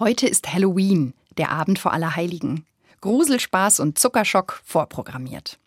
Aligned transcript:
Heute 0.00 0.28
ist 0.28 0.54
Halloween, 0.54 1.12
der 1.38 1.50
Abend 1.50 1.80
vor 1.80 1.92
Allerheiligen. 1.92 2.64
Gruselspaß 3.00 3.80
und 3.80 3.98
Zuckerschock 3.98 4.60
vorprogrammiert. 4.64 5.58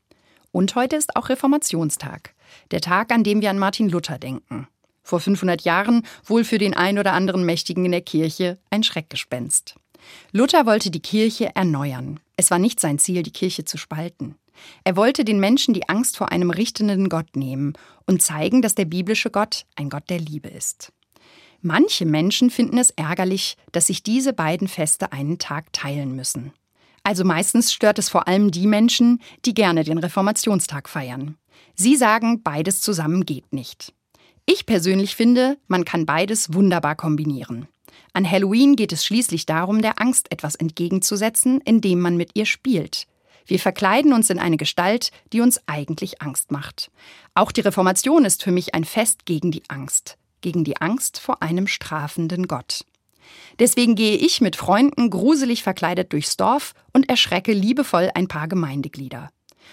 Und 0.53 0.73
heute 0.75 0.95
ist 0.95 1.17
auch 1.17 1.27
Reformationstag, 1.27 2.33
der 2.71 2.79
Tag, 2.79 3.11
an 3.11 3.25
dem 3.25 3.41
wir 3.41 3.49
an 3.49 3.59
Martin 3.59 3.89
Luther 3.89 4.17
denken. 4.19 4.69
Vor 5.03 5.19
500 5.19 5.63
Jahren 5.63 6.05
wohl 6.23 6.45
für 6.45 6.59
den 6.59 6.73
ein 6.73 6.97
oder 6.97 7.11
anderen 7.11 7.45
Mächtigen 7.45 7.83
in 7.83 7.91
der 7.91 8.03
Kirche 8.03 8.57
ein 8.69 8.83
Schreckgespenst. 8.83 9.75
Luther 10.31 10.65
wollte 10.65 10.91
die 10.91 11.01
Kirche 11.01 11.53
erneuern. 11.53 12.21
Es 12.37 12.51
war 12.51 12.59
nicht 12.59 12.79
sein 12.79 12.99
Ziel, 12.99 13.23
die 13.23 13.33
Kirche 13.33 13.65
zu 13.65 13.77
spalten. 13.77 14.35
Er 14.85 14.95
wollte 14.95 15.25
den 15.25 15.41
Menschen 15.41 15.73
die 15.73 15.89
Angst 15.89 16.15
vor 16.15 16.31
einem 16.31 16.51
richtenden 16.51 17.09
Gott 17.09 17.35
nehmen 17.35 17.73
und 18.05 18.21
zeigen, 18.21 18.61
dass 18.61 18.75
der 18.75 18.85
biblische 18.85 19.29
Gott 19.29 19.65
ein 19.75 19.89
Gott 19.89 20.09
der 20.09 20.19
Liebe 20.19 20.47
ist. 20.47 20.93
Manche 21.63 22.07
Menschen 22.07 22.49
finden 22.49 22.79
es 22.79 22.89
ärgerlich, 22.91 23.55
dass 23.71 23.87
sich 23.87 24.01
diese 24.01 24.33
beiden 24.33 24.67
Feste 24.67 25.11
einen 25.11 25.37
Tag 25.37 25.71
teilen 25.73 26.15
müssen. 26.15 26.53
Also 27.03 27.23
meistens 27.23 27.71
stört 27.71 27.99
es 27.99 28.09
vor 28.09 28.27
allem 28.27 28.49
die 28.49 28.65
Menschen, 28.65 29.21
die 29.45 29.53
gerne 29.53 29.83
den 29.83 29.99
Reformationstag 29.99 30.89
feiern. 30.89 31.37
Sie 31.75 31.95
sagen, 31.95 32.41
beides 32.41 32.81
zusammen 32.81 33.25
geht 33.25 33.53
nicht. 33.53 33.93
Ich 34.47 34.65
persönlich 34.65 35.15
finde, 35.15 35.57
man 35.67 35.85
kann 35.85 36.07
beides 36.07 36.53
wunderbar 36.53 36.95
kombinieren. 36.95 37.67
An 38.13 38.29
Halloween 38.29 38.75
geht 38.75 38.91
es 38.91 39.05
schließlich 39.05 39.45
darum, 39.45 39.83
der 39.83 40.01
Angst 40.01 40.31
etwas 40.31 40.55
entgegenzusetzen, 40.55 41.61
indem 41.61 41.99
man 41.99 42.17
mit 42.17 42.31
ihr 42.33 42.45
spielt. 42.45 43.07
Wir 43.45 43.59
verkleiden 43.59 44.13
uns 44.13 44.29
in 44.31 44.39
eine 44.39 44.57
Gestalt, 44.57 45.11
die 45.31 45.41
uns 45.41 45.61
eigentlich 45.67 46.21
Angst 46.21 46.51
macht. 46.51 46.91
Auch 47.35 47.51
die 47.51 47.61
Reformation 47.61 48.25
ist 48.25 48.43
für 48.43 48.51
mich 48.51 48.73
ein 48.73 48.83
Fest 48.83 49.25
gegen 49.25 49.51
die 49.51 49.63
Angst 49.67 50.17
gegen 50.41 50.63
die 50.63 50.77
Angst 50.77 51.19
vor 51.19 51.41
einem 51.41 51.67
strafenden 51.67 52.47
Gott. 52.47 52.85
Deswegen 53.59 53.95
gehe 53.95 54.17
ich 54.17 54.41
mit 54.41 54.55
Freunden 54.55 55.09
gruselig 55.09 55.63
verkleidet 55.63 56.13
durchs 56.13 56.37
Dorf 56.37 56.73
und 56.93 57.09
erschrecke 57.09 57.53
liebevoll 57.53 58.09
ein 58.13 58.27
paar 58.27 58.47
Gemeindeglieder. 58.47 59.29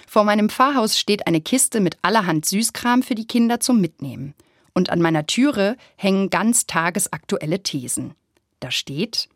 Vor 0.06 0.24
meinem 0.24 0.48
Pfarrhaus 0.48 0.98
steht 0.98 1.26
eine 1.26 1.40
Kiste 1.40 1.80
mit 1.80 1.96
allerhand 2.02 2.44
Süßkram 2.46 3.02
für 3.02 3.14
die 3.14 3.26
Kinder 3.26 3.60
zum 3.60 3.80
Mitnehmen. 3.80 4.34
Und 4.74 4.90
an 4.90 5.00
meiner 5.00 5.26
Türe 5.26 5.76
hängen 5.96 6.30
ganz 6.30 6.66
tagesaktuelle 6.66 7.62
Thesen. 7.62 8.14
Da 8.60 8.70
steht, 8.70 9.28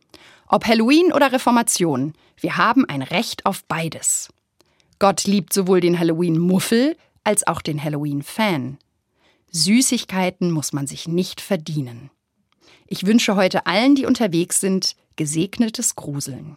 ob 0.46 0.67
Halloween 0.67 1.12
oder 1.12 1.33
Reformation, 1.33 2.14
wir 2.36 2.56
haben 2.56 2.84
ein 2.84 3.02
Recht 3.02 3.46
auf 3.46 3.64
beides. 3.64 4.28
Gott 4.98 5.24
liebt 5.24 5.52
sowohl 5.52 5.80
den 5.80 5.98
Halloween-Muffel 5.98 6.96
als 7.24 7.46
auch 7.46 7.61
den 7.61 7.83
Halloween-Fan. 7.83 8.78
Süßigkeiten 9.53 10.50
muss 10.50 10.72
man 10.72 10.86
sich 10.86 11.06
nicht 11.06 11.41
verdienen. 11.41 12.11
Ich 12.86 13.06
wünsche 13.06 13.36
heute 13.36 13.67
allen, 13.67 13.95
die 13.95 14.06
unterwegs 14.06 14.61
sind, 14.61 14.97
gesegnetes 15.17 15.95
Gruseln. 15.95 16.56